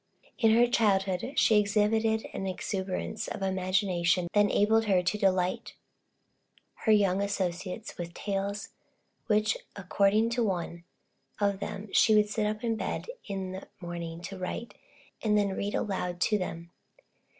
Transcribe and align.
In 0.39 0.55
her 0.55 0.65
childhood, 0.65 1.33
she 1.37 1.59
exhibited 1.59 2.25
an 2.33 2.47
exuberance 2.47 3.27
of 3.27 3.43
imagination 3.43 4.29
that 4.33 4.39
enabled 4.41 4.85
her 4.85 5.03
to 5.03 5.15
delight 5.19 5.75
her 6.73 6.91
young 6.91 7.21
associates 7.21 7.95
with 7.99 8.15
tales, 8.15 8.69
which, 9.27 9.57
according 9.75 10.31
to 10.31 10.43
one 10.43 10.85
of 11.39 11.59
them, 11.59 11.89
she 11.93 12.15
would 12.15 12.29
sit 12.29 12.47
up 12.47 12.63
in 12.63 12.77
bed 12.77 13.09
in 13.27 13.51
the 13.51 13.67
morning 13.79 14.21
to 14.21 14.39
write, 14.39 14.73
and 15.21 15.37
then 15.37 15.49
read 15.55 15.75
aloud 15.75 16.19
to 16.21 16.39
them. 16.39 16.71